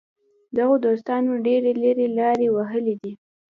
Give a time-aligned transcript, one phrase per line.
[0.57, 3.13] دغو دوستانو ډېرې لرې لارې وهلې دي.